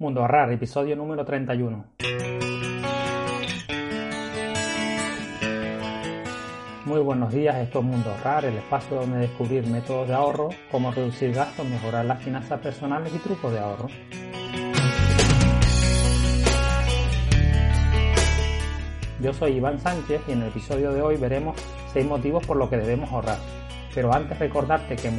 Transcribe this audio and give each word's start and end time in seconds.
Mundo 0.00 0.22
Ahorrar, 0.22 0.50
episodio 0.50 0.96
número 0.96 1.26
31. 1.26 1.84
Muy 6.86 7.00
buenos 7.00 7.30
días, 7.30 7.56
esto 7.56 7.80
es 7.80 7.84
Mundo 7.84 8.10
Ahorrar, 8.10 8.46
el 8.46 8.56
espacio 8.56 8.96
donde 8.96 9.18
descubrir 9.18 9.66
métodos 9.66 10.08
de 10.08 10.14
ahorro, 10.14 10.48
cómo 10.70 10.90
reducir 10.90 11.34
gastos, 11.34 11.68
mejorar 11.68 12.06
las 12.06 12.22
finanzas 12.22 12.58
personales 12.60 13.14
y 13.14 13.18
trucos 13.18 13.52
de 13.52 13.58
ahorro. 13.58 13.88
Yo 19.20 19.34
soy 19.34 19.52
Iván 19.52 19.78
Sánchez 19.80 20.22
y 20.28 20.32
en 20.32 20.40
el 20.40 20.48
episodio 20.48 20.94
de 20.94 21.02
hoy 21.02 21.18
veremos 21.18 21.60
6 21.92 22.06
motivos 22.06 22.46
por 22.46 22.56
los 22.56 22.70
que 22.70 22.78
debemos 22.78 23.12
ahorrar. 23.12 23.36
Pero 23.94 24.14
antes 24.14 24.38
recordarte 24.38 24.96
que 24.96 25.08
en 25.08 25.16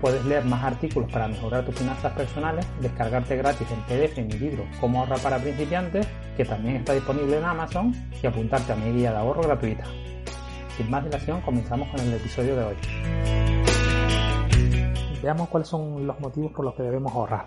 Puedes 0.00 0.24
leer 0.24 0.44
más 0.44 0.62
artículos 0.62 1.10
para 1.10 1.26
mejorar 1.26 1.64
tus 1.64 1.74
finanzas 1.74 2.12
personales, 2.12 2.64
descargarte 2.80 3.36
gratis 3.36 3.66
en 3.72 3.80
PDF 3.82 4.16
mi 4.18 4.38
libro 4.38 4.64
Cómo 4.80 5.00
ahorrar 5.00 5.18
para 5.20 5.38
principiantes, 5.38 6.06
que 6.36 6.44
también 6.44 6.76
está 6.76 6.92
disponible 6.92 7.38
en 7.38 7.44
Amazon, 7.44 7.92
y 8.22 8.26
apuntarte 8.26 8.72
a 8.72 8.76
mi 8.76 8.92
guía 8.92 9.10
de 9.10 9.18
ahorro 9.18 9.42
gratuita. 9.42 9.84
Sin 10.76 10.88
más 10.88 11.02
dilación, 11.02 11.40
comenzamos 11.40 11.88
con 11.88 11.98
el 11.98 12.14
episodio 12.14 12.54
de 12.54 12.64
hoy. 12.64 12.76
Veamos 15.20 15.48
cuáles 15.48 15.68
son 15.68 16.06
los 16.06 16.20
motivos 16.20 16.52
por 16.52 16.64
los 16.64 16.74
que 16.74 16.84
debemos 16.84 17.12
ahorrar. 17.12 17.46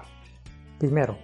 Primero, 0.78 1.18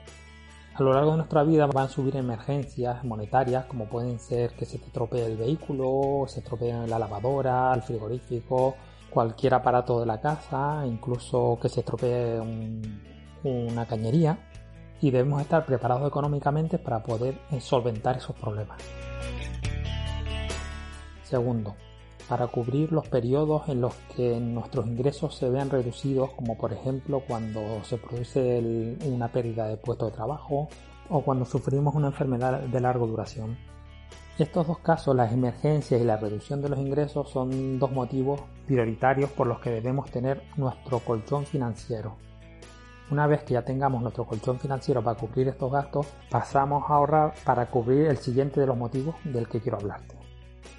a 0.76 0.84
lo 0.84 0.94
largo 0.94 1.12
de 1.12 1.18
nuestra 1.18 1.44
vida 1.44 1.66
van 1.66 1.88
a 1.88 1.90
subir 1.90 2.16
emergencias 2.16 3.04
monetarias 3.04 3.66
como 3.66 3.90
pueden 3.90 4.20
ser 4.20 4.52
que 4.52 4.64
se 4.64 4.78
te 4.78 4.86
estropee 4.86 5.26
el 5.26 5.36
vehículo, 5.36 6.26
se 6.28 6.40
estropee 6.40 6.88
la 6.88 7.00
lavadora, 7.00 7.74
el 7.74 7.82
frigorífico, 7.82 8.76
cualquier 9.10 9.54
aparato 9.54 10.00
de 10.00 10.06
la 10.06 10.20
casa, 10.20 10.84
incluso 10.86 11.58
que 11.62 11.70
se 11.70 11.80
estropee 11.82 12.40
una 13.44 13.86
cañería 13.86 14.38
y 15.02 15.12
debemos 15.12 15.42
estar 15.42 15.66
preparados 15.66 16.08
económicamente 16.08 16.78
para 16.78 17.04
poder 17.04 17.38
solventar 17.60 18.18
esos 18.18 18.36
problemas. 18.36 18.82
Segundo, 21.24 21.76
para 22.28 22.48
cubrir 22.48 22.92
los 22.92 23.08
periodos 23.08 23.70
en 23.70 23.82
los 23.82 23.94
que 24.16 24.40
nuestros 24.40 24.86
ingresos 24.88 25.36
se 25.36 25.50
vean 25.50 25.70
reducidos, 25.70 26.32
como 26.32 26.58
por 26.58 26.74
ejemplo 26.74 27.22
cuando 27.28 27.84
se 27.84 27.98
produce 27.98 28.98
una 29.06 29.30
pérdida 29.30 29.68
de 29.68 29.78
puesto 29.78 30.06
de 30.06 30.12
trabajo 30.12 30.68
o 31.10 31.22
cuando 31.22 31.46
sufrimos 31.46 31.96
una 31.96 32.08
enfermedad 32.08 32.62
de 32.62 32.80
larga 32.82 33.06
duración. 33.06 33.58
Estos 34.40 34.68
dos 34.68 34.78
casos, 34.78 35.16
las 35.16 35.34
emergencias 35.34 36.00
y 36.00 36.04
la 36.04 36.18
reducción 36.18 36.62
de 36.62 36.70
los 36.70 36.78
ingresos, 36.78 37.28
son 37.28 37.80
dos 37.80 37.92
motivos 37.92 38.40
prioritarios 38.68 39.32
por 39.32 39.48
los 39.48 39.60
que 39.60 39.72
debemos 39.72 40.12
tener 40.12 40.44
nuestro 40.58 41.00
colchón 41.00 41.48
financiero. 41.48 42.18
Una 43.10 43.26
vez 43.26 43.42
que 43.42 43.56
ya 43.56 43.64
tengamos 43.64 44.00
nuestro 44.00 44.26
colchón 44.26 44.60
financiero 44.60 45.04
para 45.04 45.20
cubrir 45.20 45.48
estos 45.48 45.72
gastos, 45.72 46.06
pasamos 46.30 46.84
a 46.88 46.94
ahorrar 46.94 47.34
para 47.46 47.66
cubrir 47.72 48.06
el 48.06 48.18
siguiente 48.18 48.60
de 48.60 48.68
los 48.68 48.78
motivos 48.78 49.16
del 49.24 49.48
que 49.48 49.60
quiero 49.60 49.80
hablarte. 49.80 50.16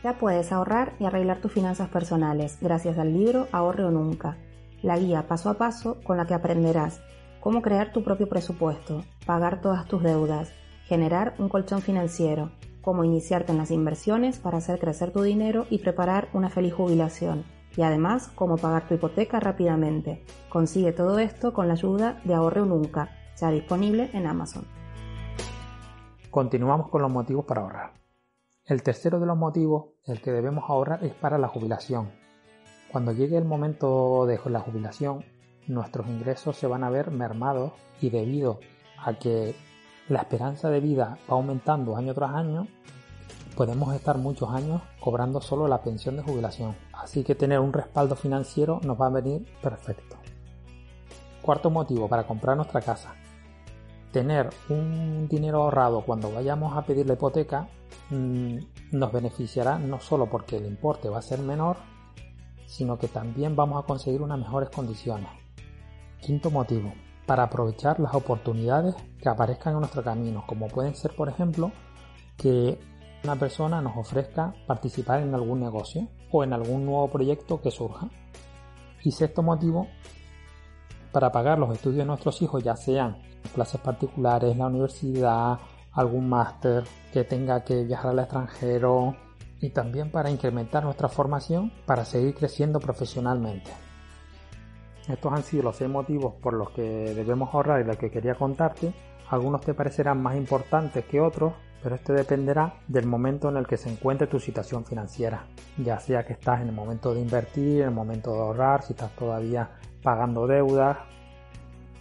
Ya 0.05 0.17
puedes 0.19 0.53
ahorrar 0.53 0.93
y 1.01 1.07
arreglar 1.07 1.41
tus 1.41 1.51
finanzas 1.51 1.89
personales 1.89 2.59
gracias 2.61 2.97
al 2.97 3.13
libro 3.13 3.49
Ahorre 3.51 3.83
o 3.83 3.91
Nunca, 3.91 4.37
la 4.83 4.97
guía 4.97 5.27
paso 5.27 5.51
a 5.51 5.55
paso 5.55 5.97
con 6.05 6.17
la 6.17 6.27
que 6.27 6.35
aprenderás 6.35 7.01
cómo 7.41 7.61
crear 7.61 7.91
tu 7.91 8.05
propio 8.05 8.29
presupuesto, 8.29 9.03
pagar 9.27 9.61
todas 9.61 9.87
tus 9.87 10.01
deudas, 10.01 10.53
generar 10.85 11.35
un 11.39 11.49
colchón 11.49 11.83
financiero, 11.83 12.53
cómo 12.89 13.05
iniciarte 13.05 13.53
en 13.53 13.59
las 13.59 13.71
inversiones 13.71 14.39
para 14.39 14.57
hacer 14.57 14.79
crecer 14.79 15.13
tu 15.13 15.21
dinero 15.21 15.67
y 15.69 15.81
preparar 15.81 16.31
una 16.33 16.49
feliz 16.49 16.73
jubilación, 16.73 17.45
y 17.77 17.83
además 17.83 18.29
cómo 18.35 18.57
pagar 18.57 18.89
tu 18.89 18.95
hipoteca 18.95 19.39
rápidamente. 19.41 20.25
Consigue 20.49 20.93
todo 20.93 21.19
esto 21.19 21.53
con 21.53 21.69
la 21.69 21.75
ayuda 21.75 22.19
de 22.25 22.33
Ahorre 22.33 22.63
Nunca, 22.63 23.11
ya 23.37 23.51
disponible 23.51 24.09
en 24.15 24.27
Amazon. 24.27 24.67
Continuamos 26.31 26.89
con 26.89 27.03
los 27.03 27.13
motivos 27.13 27.45
para 27.45 27.61
ahorrar. 27.61 27.93
El 28.65 28.83
tercero 28.83 29.21
de 29.21 29.27
los 29.27 29.37
motivos, 29.37 29.89
el 30.07 30.23
que 30.23 30.33
debemos 30.33 30.65
ahorrar, 30.67 31.05
es 31.05 31.13
para 31.13 31.37
la 31.37 31.49
jubilación. 31.49 32.11
Cuando 32.91 33.13
llegue 33.13 33.37
el 33.37 33.45
momento 33.45 34.25
de 34.25 34.41
la 34.47 34.61
jubilación, 34.61 35.27
nuestros 35.67 36.07
ingresos 36.07 36.57
se 36.57 36.67
van 36.67 36.85
a 36.85 36.89
ver 36.89 37.11
mermados 37.11 37.73
y 38.01 38.09
debido 38.09 38.61
a 38.97 39.19
que 39.19 39.55
la 40.09 40.21
esperanza 40.21 40.71
de 40.71 40.81
vida 40.81 41.19
va 41.31 41.35
aumentando 41.35 41.97
año 41.97 42.15
tras 42.15 42.35
año, 42.35 42.67
podemos 43.57 43.95
estar 43.95 44.17
muchos 44.19 44.51
años 44.51 44.81
cobrando 45.01 45.41
solo 45.41 45.69
la 45.69 45.83
pensión 45.83 46.17
de 46.17 46.23
jubilación. 46.23 46.77
Así 46.93 47.25
que 47.25 47.35
tener 47.35 47.61
un 47.61 47.73
respaldo 47.73 48.17
financiero 48.17 48.81
nos 48.85 49.01
va 49.01 49.07
a 49.07 49.11
venir 49.11 49.47
perfecto. 49.63 50.17
Cuarto 51.43 51.71
motivo 51.71 52.09
para 52.09 52.27
comprar 52.27 52.57
nuestra 52.57 52.81
casa. 52.81 53.15
Tener 54.13 54.49
un 54.71 55.29
dinero 55.29 55.63
ahorrado 55.63 56.01
cuando 56.03 56.33
vayamos 56.33 56.77
a 56.77 56.83
pedir 56.83 57.07
la 57.07 57.13
hipoteca 57.13 57.69
mm, 58.11 58.57
nos 58.93 59.13
beneficiará 59.13 59.79
no 59.79 60.01
solo 60.01 60.27
porque 60.27 60.57
el 60.57 60.67
importe 60.67 61.11
va 61.11 61.19
a 61.19 61.23
ser 61.23 61.41
menor, 61.41 61.77
sino 62.67 62.99
que 62.99 63.09
también 63.09 63.55
vamos 63.55 63.83
a 63.83 63.87
conseguir 63.87 64.23
unas 64.23 64.39
mejores 64.39 64.71
condiciones. 64.71 65.29
Quinto 66.21 66.51
motivo, 66.51 66.93
para 67.29 67.43
aprovechar 67.43 68.01
las 68.01 68.15
oportunidades 68.15 68.95
que 69.21 69.29
aparezcan 69.29 69.75
en 69.75 69.81
nuestro 69.81 70.03
camino, 70.03 70.45
como 70.47 70.67
pueden 70.67 70.95
ser, 70.95 71.15
por 71.15 71.29
ejemplo, 71.29 71.71
que 72.39 72.81
una 73.23 73.37
persona 73.37 73.83
nos 73.83 73.99
ofrezca 73.99 74.55
participar 74.67 75.21
en 75.21 75.35
algún 75.35 75.61
negocio 75.61 76.09
o 76.33 76.43
en 76.43 76.55
algún 76.55 76.87
nuevo 76.87 77.07
proyecto 77.09 77.61
que 77.61 77.71
surja. 77.71 78.09
Y 79.05 79.13
sexto 79.13 79.43
motivo, 79.43 79.89
para 81.13 81.31
pagar 81.31 81.59
los 81.59 81.71
estudios 81.75 81.99
de 81.99 82.07
nuestros 82.07 82.41
hijos, 82.41 82.65
ya 82.65 82.77
sean 82.77 83.19
clases 83.55 83.83
particulares, 83.83 84.57
la 84.57 84.69
universidad, 84.69 85.59
algún 85.93 86.31
máster 86.31 86.85
que 87.13 87.25
tenga 87.25 87.63
que 87.63 87.85
viajar 87.85 88.13
al 88.13 88.21
extranjero 88.21 89.15
y 89.61 89.69
también 89.69 90.11
para 90.11 90.31
incrementar 90.31 90.83
nuestra 90.83 91.11
formación 91.11 91.75
para 91.85 92.07
seguir 92.07 92.35
creciendo 92.35 92.81
profesionalmente. 92.81 93.88
Estos 95.09 95.33
han 95.33 95.43
sido 95.43 95.65
los 95.65 95.77
seis 95.77 95.91
motivos 95.91 96.35
por 96.35 96.53
los 96.53 96.71
que 96.71 96.83
debemos 96.83 97.55
ahorrar 97.55 97.81
y 97.81 97.85
los 97.85 97.97
que 97.97 98.11
quería 98.11 98.35
contarte. 98.35 98.93
Algunos 99.31 99.63
te 99.63 99.75
parecerán 99.75 100.23
más 100.23 100.37
importantes 100.37 101.05
que 101.07 101.21
otros, 101.21 101.55
pero 101.83 101.95
este 101.95 102.13
dependerá 102.13 102.75
del 102.89 103.07
momento 103.07 103.49
en 103.49 103.57
el 103.57 103.67
que 103.67 103.77
se 103.77 103.91
encuentre 103.91 104.27
tu 104.27 104.39
situación 104.39 104.85
financiera, 104.85 105.47
ya 105.79 105.99
sea 105.99 106.25
que 106.27 106.35
estás 106.35 106.61
en 106.61 106.69
el 106.69 106.75
momento 106.75 107.15
de 107.15 107.21
invertir, 107.21 107.83
en 107.83 107.89
el 107.89 107.95
momento 107.95 108.35
de 108.35 108.41
ahorrar, 108.41 108.83
si 108.83 108.93
estás 108.93 109.11
todavía 109.13 109.71
pagando 110.03 110.47
deudas. 110.47 110.99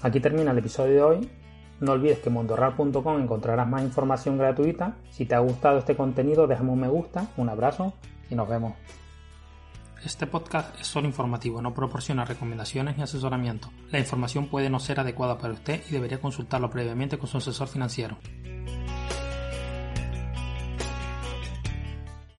Aquí 0.01 0.19
termina 0.19 0.51
el 0.51 0.57
episodio 0.57 0.93
de 0.93 1.01
hoy. 1.01 1.31
No 1.79 1.91
olvides 1.93 2.19
que 2.19 2.29
en 2.29 2.35
mundoahorrar.com 2.35 3.21
encontrarás 3.21 3.67
más 3.67 3.83
información 3.83 4.37
gratuita. 4.37 4.97
Si 5.11 5.25
te 5.25 5.35
ha 5.35 5.39
gustado 5.39 5.77
este 5.77 5.95
contenido, 5.95 6.47
déjame 6.47 6.71
un 6.71 6.79
me 6.79 6.87
gusta, 6.87 7.27
un 7.37 7.49
abrazo 7.49 7.93
y 8.29 8.35
nos 8.35 8.49
vemos. 8.49 8.73
Este 10.03 10.27
podcast 10.27 10.79
es 10.79 10.87
solo 10.87 11.07
informativo, 11.07 11.61
no 11.61 11.73
proporciona 11.73 12.23
recomendaciones 12.23 12.97
ni 12.97 13.03
asesoramiento. 13.03 13.71
La 13.91 13.99
información 13.99 14.47
puede 14.47 14.69
no 14.69 14.79
ser 14.79 14.99
adecuada 14.99 15.37
para 15.37 15.53
usted 15.53 15.81
y 15.89 15.91
debería 15.91 16.21
consultarlo 16.21 16.69
previamente 16.69 17.17
con 17.17 17.27
su 17.27 17.37
asesor 17.37 17.67
financiero. 17.67 18.17